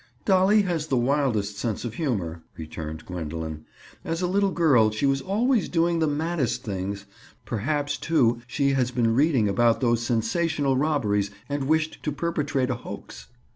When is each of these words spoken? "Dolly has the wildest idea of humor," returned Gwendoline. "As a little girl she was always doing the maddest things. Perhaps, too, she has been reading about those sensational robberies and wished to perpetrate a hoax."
"Dolly 0.25 0.63
has 0.63 0.87
the 0.87 0.97
wildest 0.97 1.63
idea 1.63 1.87
of 1.87 1.93
humor," 1.93 2.41
returned 2.57 3.05
Gwendoline. 3.05 3.65
"As 4.03 4.23
a 4.23 4.27
little 4.27 4.49
girl 4.49 4.89
she 4.89 5.05
was 5.05 5.21
always 5.21 5.69
doing 5.69 5.99
the 5.99 6.07
maddest 6.07 6.63
things. 6.63 7.05
Perhaps, 7.45 7.97
too, 7.99 8.41
she 8.47 8.71
has 8.71 8.89
been 8.89 9.13
reading 9.13 9.47
about 9.47 9.79
those 9.79 10.01
sensational 10.01 10.75
robberies 10.75 11.29
and 11.47 11.65
wished 11.67 12.01
to 12.01 12.11
perpetrate 12.11 12.71
a 12.71 12.75
hoax." 12.77 13.27